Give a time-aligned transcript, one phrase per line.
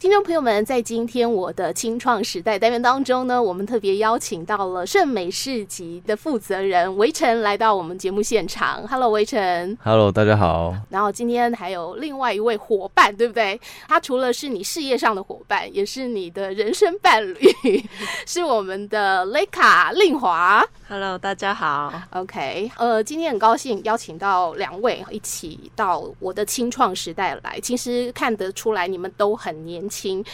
[0.00, 8.82] 听众朋友们，在今天我的清创时代单元当中呢，我们特别邀请到了盛美市集的负责人维辰来到我们节目现场。
[8.88, 9.76] Hello，维辰。
[9.84, 10.74] Hello，大家好。
[10.88, 13.60] 然后今天还有另外一位伙伴，对不对？
[13.86, 17.84] 他除了是你事业上的伙伴，也是你的人生伴侣，
[18.26, 20.66] 是我们的雷卡令华。
[20.88, 21.92] Hello，大家好。
[22.14, 27.60] OK，呃，今天很高兴邀请到两位一起到我的清创时代来。
[27.60, 30.24] 其实看得出来，你们都很年轻。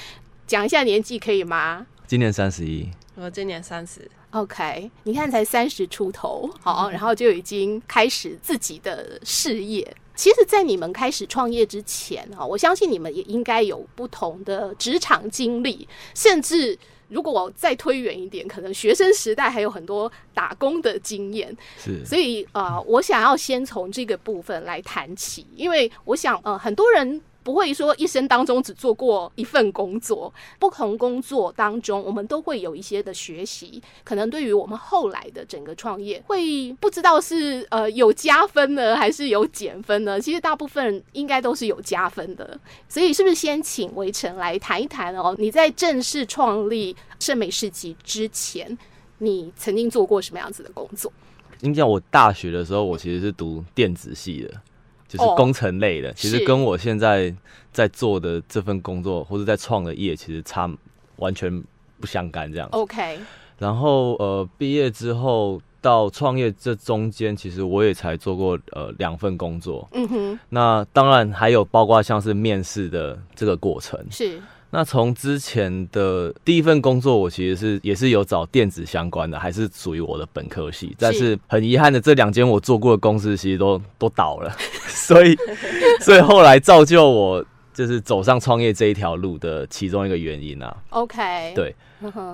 [0.46, 1.84] 讲一下年纪可以吗？
[2.06, 2.88] 今年三十一。
[3.16, 4.08] 我今年三十。
[4.30, 9.96] OK，你看才三十出头，好，然后就已经开始自己的事业。
[10.14, 16.78] 其实，在你们开始创业之前，哈，我相信你们也应该有不同的职场经历，甚至。
[17.08, 27.22] 如果我再推远一点，可能学生时代还有很多打工的经验，是，所以呃，我想要先从这个部分来谈起，因为我想呃，很多人。
[27.46, 40.20] 不会说一生当中只做过一份工作，不同工作当中，我们都会有一些的学习，可能对于我们后来的整个创业，会不知道是呃有加分呢，还是有减分呢？
[40.20, 42.58] 其实大部分应该都是有加分的。
[42.88, 45.32] 所以是不是先请围城来谈一谈哦？
[45.38, 48.76] 你在正式创立圣美世纪之前，
[49.18, 51.12] 你曾经做过什么样子的工作？
[51.60, 54.60] 应该我大学的时候，我其实是读电子系的。
[55.08, 57.34] 就是工程类的，其实跟我现在
[57.72, 60.70] 在做的这份工作或者在创的业，其实差
[61.16, 61.62] 完全
[62.00, 62.76] 不相干这样子。
[62.76, 63.18] OK。
[63.58, 69.88] 然后呃，毕业之后到创业这中间，其实我也才做过呃两份工作。
[69.92, 70.38] 嗯哼。
[70.48, 73.98] 那当然还有包括像是面试的这个过程。
[74.10, 74.40] 是。
[74.76, 80.94] 那从之前的第一份工作，我其实是也是有找电子相关的，还是属于我的本科系。
[80.98, 84.54] 但是很遗憾的，这两间我做过的公司其实都 都倒了，
[84.86, 85.34] 所以
[86.04, 90.76] 所以后来造就我就是走上创业这一条路的其中一个原因啊。
[90.90, 91.74] OK，对。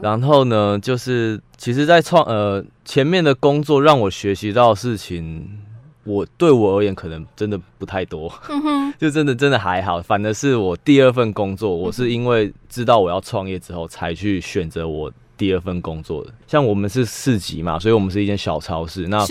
[0.03, 5.49] 然后呢，就是其实，在创呃前面的工作让我学习到的事情。
[6.05, 10.03] 我对我而言可能真的不太多，嗯， 就真的真的还好。
[10.03, 16.33] 反而是我第二份工作，我是因为知道我要创业之后才去选择我第二份工作的。
[16.49, 19.07] 像我们是市集嘛，所以我们是一间小超市。
[19.07, 19.25] 那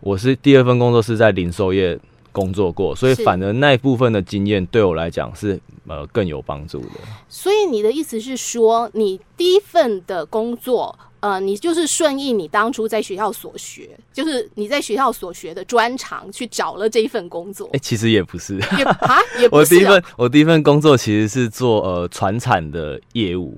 [0.00, 1.98] 我是第二份工作是在零售业
[2.30, 7.00] 工作过，所以反而那一部分的经验对我来讲是呃更有帮助的。
[7.28, 10.96] 所以你的意思是说，你第一份的工作？
[11.22, 17.66] 呃，你就是顺应你当初在学校所学，就是你在学校所学的专长去找了这一份工作。
[17.68, 19.74] 哎、欸，其实也不是，也啊，也不是。
[19.74, 23.56] 我第一份，我第一份工作其实是做呃传产的业务，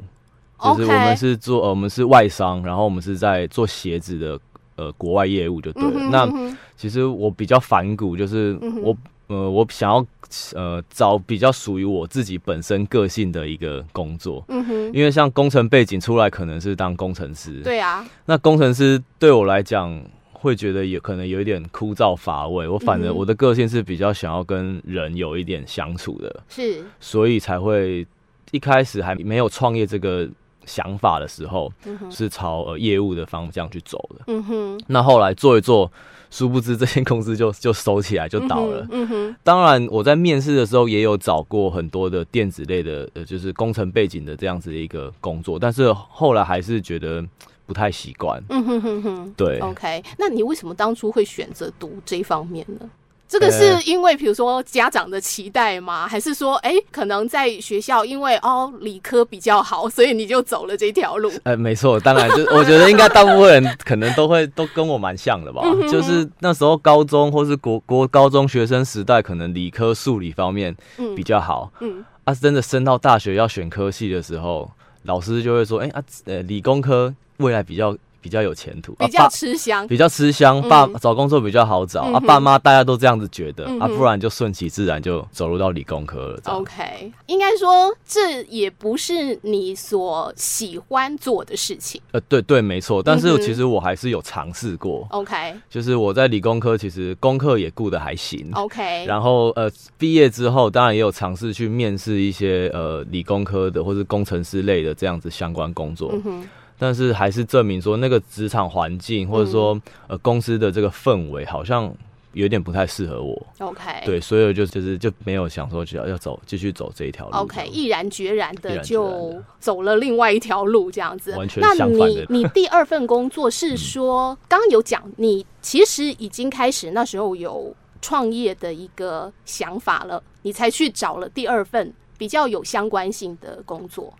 [0.63, 4.39] 就是我们是做、呃、我们是外商，然后我们是在做鞋子的
[4.77, 5.93] 呃国外业务就对了。
[5.95, 8.95] 嗯、那其实我比较反骨，就是我。
[9.29, 10.07] 嗯呃，我想要
[10.55, 20.03] 呃找比较属于我自己本身个性的一个工作，嗯哼，因为像工程背景出来可能是当工程师，对啊，那工程师对我来讲
[20.33, 28.07] 会觉得也可能有一点枯燥乏味，我反正我的个性是比较想要跟人有一点相处的，是，所以才会
[28.51, 30.29] 一开始还没有创业这个
[30.67, 35.91] 想法的时候，嗯、是朝呃业务的方向去走的，嗯哼，那后来做一做。
[36.31, 38.85] 殊不知，这间公司就就收起来就倒了。
[38.91, 39.37] 嗯哼。
[39.45, 47.25] 当然，我在面试的时候也有找过很多的电子类的，呃，就是工程背景的这样子的一个工作，但是后来还是觉得
[47.67, 48.43] 不太习惯。
[48.49, 49.35] 嗯哼哼哼。
[49.37, 49.61] 对。
[49.61, 52.91] OK，那你为什么当初会选择读这方面呢？
[53.35, 56.07] 这个是因为，比如说家长的期待吗？
[56.07, 61.33] 还是说，哎，可能在学校因为哦理科比较好，所以你就走了这条路？
[61.43, 65.63] 呃，没错，当然，就我觉得应该大部分人可能都会都跟我蛮像的吧。
[65.91, 70.73] 就是那时候高中或是国国高中学生时代，可能理科数理方面
[71.17, 71.73] 比较好。
[71.81, 74.71] 嗯，啊，真的升到大学要选科系的时候，
[75.03, 77.97] 老师就会说，哎啊，呃，理工科未来比较。
[78.25, 80.67] 比较有前途，比较吃香，啊、比较吃香。
[80.67, 86.41] 爸、嗯、找工作比较好找、嗯、啊，爸妈大家都这样子觉得、嗯、啊，不然就顺其自然就走入到理工科了。
[86.45, 92.01] OK，应该说这也不是你所喜欢做的事情。
[92.13, 93.03] 呃，对对，没错。
[93.03, 95.07] 但是其实我还是有尝试过。
[95.11, 98.51] OK，、嗯、就是我在理工科其实功课也顾得还行。
[98.55, 106.11] OK，然后呃，毕业之后当然也有尝试去面试一些呃理工科的或是工程师类的这样子相关工作。
[106.25, 106.49] 嗯
[106.79, 111.95] 但是还是证明说，那个职场环境或者说呃公司的这个氛围好像
[112.33, 113.47] 有点不太适合我。
[113.61, 117.37] OK，对，所以就就是就没有想说只要要走继续走这一条路。
[117.37, 121.31] OK，毅然决然的就走了另外一条路这样子。
[121.37, 122.27] 完全相反的。
[122.29, 127.73] 那你你第二份工作是说， 刚刚有讲你其实已经开始那时候有
[128.03, 134.13] 创业的一个想法了，你才去找了第二份比较有相关性的工作，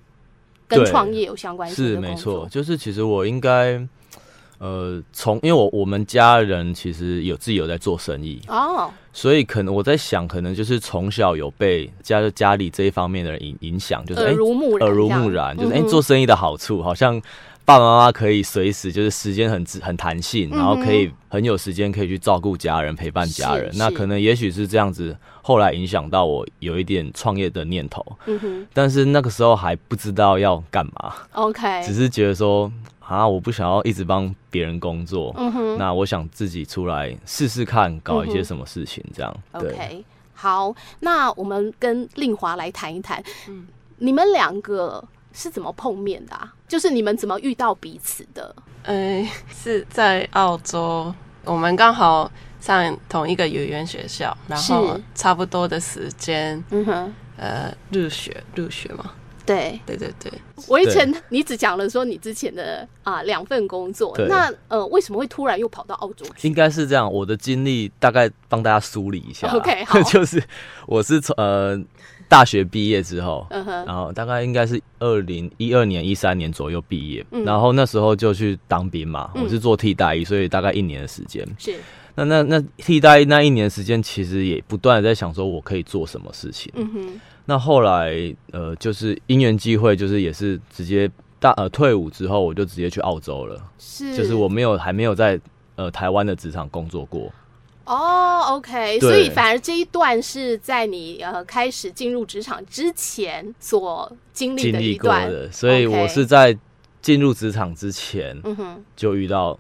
[0.77, 1.71] 跟创业有相关。
[1.71, 3.87] 是没错，就是其实我应该。
[4.59, 17.21] 呃，从因为我我们家人其实有自己有在做生意哦，所以可能我在想，可能就是从小有被家家里这一方面的人影影响，就是耳濡目染，耳濡目染，就是哎、欸，做生意的好处，好像
[17.65, 23.71] 爸爸妈妈可以随时就是时间很很弹性，然后可以很有时间可以去照顾家人，陪伴家人。
[23.77, 28.05] 那可能也许是这样子，后来影响到我有一点创业的念头。
[28.27, 31.15] 嗯哼，但是那个时候还不知道要干嘛。
[31.33, 32.71] OK，只是觉得说。
[33.07, 33.29] 啊！
[33.29, 39.37] 我不想要一直帮别人工作，嗯哼，那我想自己出来试试看，搞一些什么事情，这样。
[39.53, 43.67] 嗯、，OK，好，那我们跟令华来谈一谈，嗯，
[43.99, 46.55] 你们两个是怎么碰面的啊？
[46.67, 48.55] 就是你们怎么遇到彼此的？
[48.85, 51.15] 嗯，是在澳洲，
[51.45, 59.11] 我们刚好上同一个语言学校，然后差不多的时间，嗯哼，呃，入学入学嘛。
[59.47, 60.33] 对对对对，
[60.69, 66.49] 维辰，你只讲了说你之前的啊两份工作，那呃为什么会突然又跑到澳洲去？
[66.49, 69.49] 应该是这样，我的经历大概帮大家梳理一下。
[69.49, 70.43] OK，好， 就是
[70.87, 71.79] 我是从呃
[72.27, 81.47] 大学毕业之后，然后大概应该是二零一二年、一三年左右毕业，嗯，然后那时候就去当兵嘛，我是做替代役，所以大概一年的时间。
[81.59, 81.75] 是，
[82.15, 86.73] 那那那替代役那一年的时间，其实也不断的在想说我可以做什么事情。
[86.77, 87.21] 嗯哼。
[87.47, 88.13] 那后来，
[88.53, 93.61] 呃，就是因缘际会，就是也是直接大呃退伍之后，我就直接去澳洲了。
[93.79, 95.39] 是，就是我没有还没有在
[95.77, 97.31] 呃台湾的职场工作过。
[97.85, 105.53] 哦，OK，所以反而这一段是在你呃开始进入职场之前所经历的一段的。
[105.53, 106.57] 所以我是在
[107.03, 109.59] 进入职场之前，嗯哼，就遇到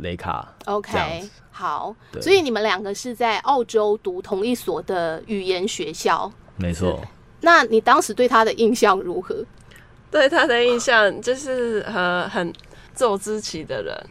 [0.00, 0.52] 雷卡。
[0.64, 1.22] OK，
[1.52, 6.28] 好，所以你们两个是在澳洲读同一所的语言学校。
[6.56, 7.00] 没错。
[7.40, 9.44] 那你当时对他的印象如何？
[10.10, 12.52] 对他的印象就是呃很
[12.94, 14.06] 做自己的人。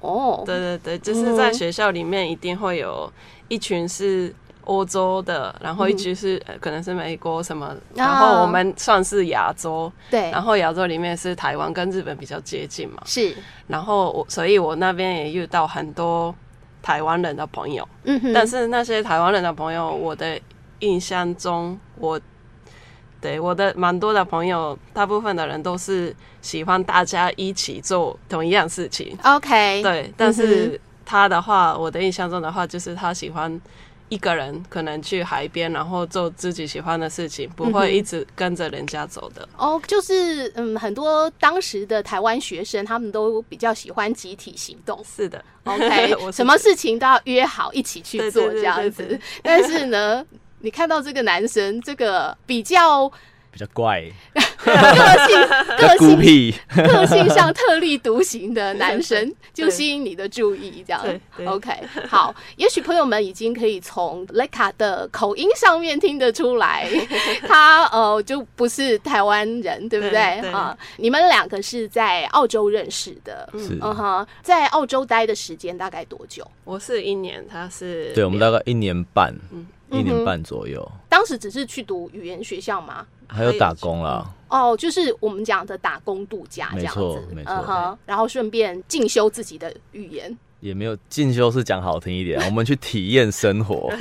[0.00, 3.10] 哦，对对对，就是在学校里面一定会有
[3.48, 4.34] 一群是
[4.64, 13.34] 欧洲的，然后一群是、嗯、可能是美国什么，然后我们算是亚洲，对，然后亚洲里面是台湾跟日本比较接近嘛，是，
[13.66, 16.34] 然后我所以我那边也遇到很多
[16.82, 20.38] 台湾人的朋友，嗯哼，但是那些台湾人的朋友，我的
[20.80, 22.20] 印象中我。
[23.24, 29.16] 对，我的蛮多的朋友，大部分的人都是喜欢大家一起做同一样事情。
[29.24, 33.58] OK，对，但是他的话，嗯、我的印象中的话，就是他喜欢
[34.10, 39.40] 一个人，可能去海边，然后做自己喜欢的事情，不会一直跟着人家走的。
[39.56, 45.02] 哦、嗯，oh, 就是嗯，很多当时的台湾学生，他们都比较喜欢集体行动。
[45.02, 49.18] 是的，OK， 什么事情都要约好一起去做这样子。
[49.42, 50.22] 但是呢。
[50.64, 53.06] 你看到这个男生，这个比较
[53.50, 54.02] 比较怪，
[54.32, 61.04] 个性个性孤僻，个性上特立独行的男生， 就吸引你的注意，这样。
[61.44, 61.70] OK，
[62.08, 66.88] 好，也许朋友们已经可以从雷卡的口音上面听得出来，
[67.46, 70.18] 他呃就不是台湾人，对不对？
[70.50, 76.42] 啊，你们两个是在澳洲认识的，嗯哼，在澳洲待的时间大概多久？
[76.64, 79.66] 我是一年，他是对，我们大概一年半，嗯。
[79.98, 83.06] 一年半左右，当时只是去读语言学校吗？
[83.28, 84.24] 还有打工啦。
[84.48, 87.00] 哦，就是我们讲的打工度假这样子，
[87.34, 87.98] 没错，没错。
[88.06, 90.36] 然后顺便进修自己的语言。
[90.64, 93.92] 也没有进修是讲好听一点， 我们去体验生活。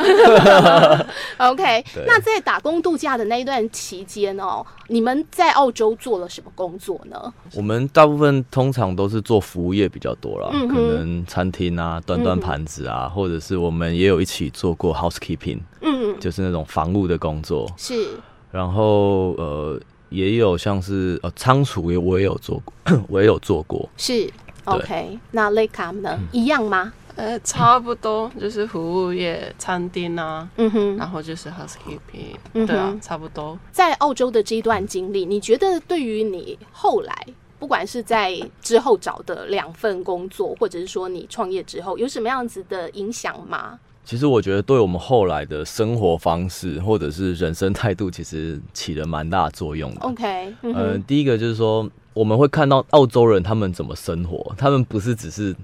[1.38, 7.34] OK，那在打工度假的那一段期间哦，你们在澳洲做了什么工作呢？
[7.54, 17.70] 我们大部分通常都是做服务业比较多啦，嗯、可能餐厅啊、端端盘子啊，嗯、或者是我们也有一起做过 housekeeping，嗯，就是那种房务的工作。
[17.76, 18.08] 是，
[18.52, 19.78] 然后呃，
[20.08, 22.74] 也有像是呃仓储也我也有做过，
[23.10, 23.90] 我也有做过。
[23.98, 24.32] 是。
[24.66, 26.18] OK，对那雷卡呢？
[26.20, 26.94] 嗯、一样吗？
[27.16, 33.56] 呃，差不多，就是服务业、餐厅啊，嗯哼，然后就是 housekeeping，、嗯、对啊，差不多。
[33.72, 37.14] 在澳洲的这一段经历，你觉得对于你后来，
[37.60, 43.78] 不管是在之后找的两份工作，或者是说你创业之后，有什么样子的影响吗？
[44.04, 50.02] 其实我觉得，对我们后来的生活方式或者是人生态度，其实起了蛮大作用的。
[50.02, 51.88] OK，嗯、呃，第一个就是说。
[52.14, 55.56] 我们会看到澳洲人他们怎么生活，他们不是只是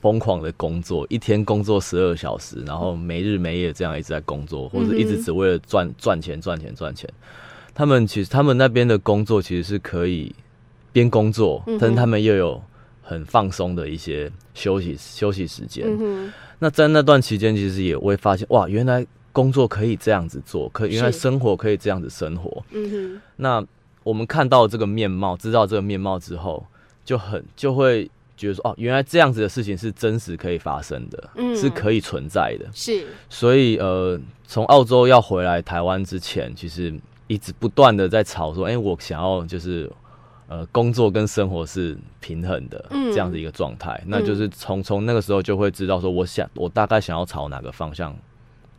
[0.00, 7.08] 疯狂的工作，一天工作十二小时，然后没日没夜这样一直在工作，或者一直只为了赚赚钱赚钱赚钱。
[7.74, 10.34] 他们其实他们那边的工作其实是可以
[10.92, 12.62] 边工作，但是他们又有
[13.02, 15.86] 很放松的一些休息休息时间。
[16.58, 19.06] 那在那段期间，其实也会发现哇，原来。
[19.36, 22.64] 工作可以这样子做，可以原来生活可以这样子生活。
[22.70, 23.20] 嗯哼。
[23.36, 23.62] 那
[24.06, 26.64] 我们看到这个面貌，知道这个面貌之后，
[27.04, 32.66] 就很就会觉得说，哦，原来这样子的事情是真实可以发生的，嗯，是可以存在的。
[32.72, 33.04] 是。
[33.28, 36.94] 所以呃，从澳洲要回来台湾之前，其实
[37.26, 39.90] 一直不断的在吵说，哎、欸，我想要就是。
[40.48, 48.16] 呃，工作跟生活是平衡的，嗯、这样的一个状态，那就是从从那个时候就会知道说，我想我大概想要朝哪个方向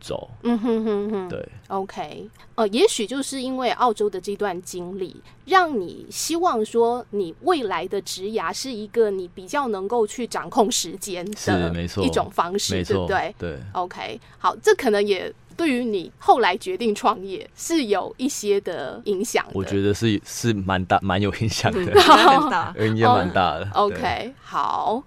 [0.00, 0.30] 走。
[0.42, 13.34] 嗯哼哼哼，对，OK，呃，也许就是因为澳洲的这段经历，让你希望说，你未来的职涯是一个你比较能够去掌控时间的，没错，一种方式，对不对？
[13.38, 15.32] 对，OK，好，这可能也。
[15.56, 23.68] 对于你后来决定创业是有一些的影响，我觉得是是蛮大蛮有影响的，蛮大，影响蛮大的。
[23.74, 25.02] OK，好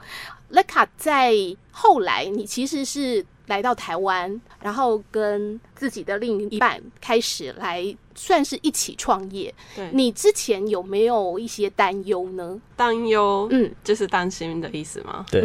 [0.52, 1.34] ，Leka 在
[1.72, 9.54] 后来你其实是来到台湾，然后跟自己的另一半开始来算是一起创业。
[9.76, 12.60] 对，你之前有没有一些担忧呢？
[12.78, 15.26] 担忧，嗯，就是担心的意思吗？
[15.30, 15.44] 对，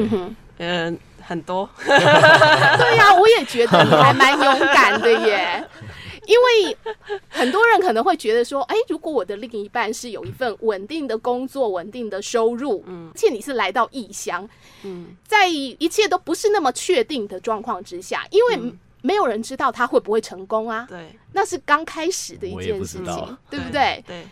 [0.59, 0.99] 嗯。
[1.29, 5.61] 很多， 对呀、啊，我也觉得你还蛮勇敢的耶。
[6.27, 6.77] 因为
[7.29, 14.49] 很多人可能会觉得说，哎、欸，如果我的另一半是有一份稳定的工作、稳定的收入，嗯，而且你是来到异乡，
[14.83, 24.03] 嗯，在一切都不是那么确定的状况之下，因为没有人知道他会不会成功啊，对，那是刚开始的一件事情，对不对？
[24.07, 24.27] 对，对。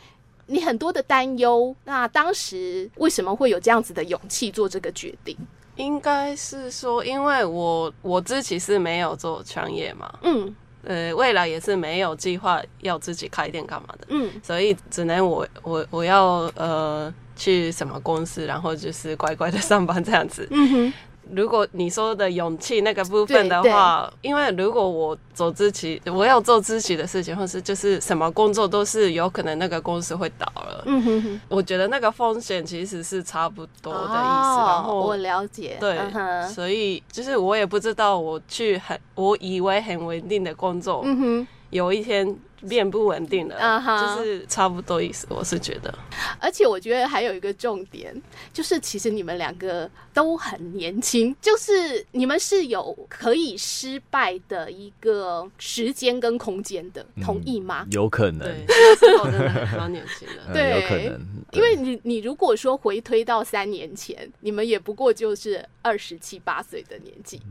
[0.47, 5.35] 你很多的担忧，那当时为什么会有这样子的勇气做这个决定？
[5.77, 10.55] 应该是说，因为我我自己是没有做创业嘛，嗯，
[10.87, 20.93] 呃，未来也是没有计划要自己开店干嘛的，嗯，所以只能我我我要呃去什么公司，然后就是乖乖的上班这样子，嗯哼。
[21.33, 30.83] 如果你说的勇气那个部分的话，因为如果我做自己，我要做自己的事情，或是就是什么工作都是有可能那个公司会倒了。
[30.87, 34.15] 嗯哼哼，我觉得那个风险其实是差不多的意思。
[34.15, 42.37] 哦、然后我了解，对，嗯、所以就是我也不知道我去很我以为很稳定的工作，嗯哼，有一天。
[42.67, 44.17] 变不稳定了，uh huh.
[44.17, 45.27] 就是差不多意思。
[45.29, 45.95] 我是觉得，
[46.41, 48.11] 而且我觉得还有一个重点，
[48.55, 57.87] 就是其实你们两个都很年轻，就是你们是有可以失败的一个时间跟空间的，嗯、同意吗？
[57.91, 61.21] 有可能，对，那时候真的很年轻的，对，有可能。
[61.53, 67.43] 因为你你如果说回推到三年前，你们也不过就是二十七八岁的年纪。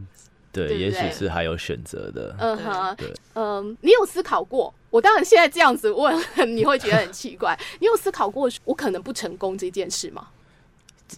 [0.53, 2.33] 对，对对，也许是还有选择的。
[2.39, 4.73] 嗯哼，对，嗯，你有思考过？
[4.89, 6.15] 我当然现在这样子问，
[6.55, 7.59] 你会觉得很奇怪。
[7.79, 10.27] 你有思考过我可能不成功这件事吗？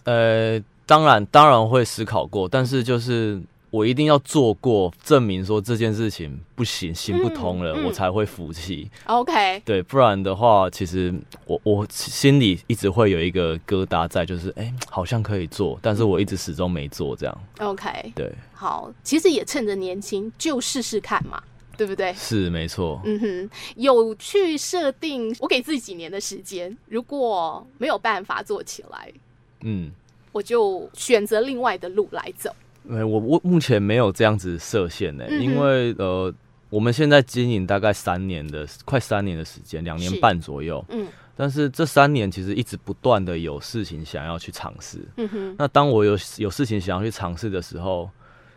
[0.04, 3.40] 呃，当然，当然会思考过，但是就是。
[3.76, 8.90] 我一定要做过，证明说这件事情不行，行不通了，嗯嗯、我才会服气。
[9.04, 11.14] OK，对，不然的话，其实
[11.44, 17.38] 我我心里一直会有一个疙瘩在，就是哎、欸，好像可以做，但是我一直始终没做这样。
[17.58, 21.42] OK，对，好，其实也趁着年轻就试试看嘛，
[21.76, 22.14] 对不对？
[22.14, 22.98] 是没错。
[23.04, 29.12] 嗯哼，有去设定，我给自己几年的时间，如果没有办法做起来，
[29.60, 29.92] 嗯，
[30.32, 32.50] 我就选择另外的路来走。
[32.88, 36.32] 我我目前没有这样子设限呢，因为呃，
[36.70, 40.84] 我们现在经营大概三年的，快三年的时间，两年半左右。
[40.90, 45.00] 嗯，但是这三年其实一直不断的有事情想要去尝试。
[45.16, 48.08] 嗯哼，那当我有有事情想要去尝试的时候，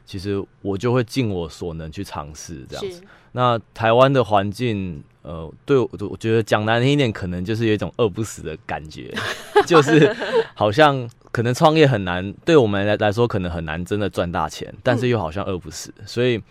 [0.05, 3.01] 其实我就会尽我所能去尝试这样子。
[3.31, 9.12] 那台湾的环境，呃，对我我觉得讲难听一点，可能就是有一种饿不死的感觉，
[9.65, 10.15] 就是
[10.53, 11.09] 好像。
[11.31, 16.41] 可能创业很难，对我们来来说可能很难真的赚大钱，但是又好像饿不死，嗯、所以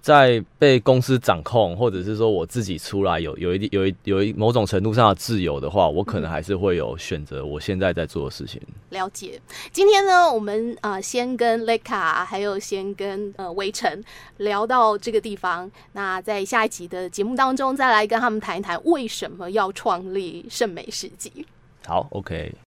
[0.00, 8.60] 在被公司掌控，或者是说我自己出来有有一有一有一某种程度上的自由的话，我可能还是会有选择我现在在做的事情。
[8.90, 9.40] 了解。
[9.72, 14.04] 今天呢，我们呃先跟 Leka 还有先跟呃围城
[14.36, 21.46] 聊到这个地方，那在下一集的节目当中再来跟他们谈一谈为什么要创立圣美世纪。
[21.86, 22.54] 好，OK。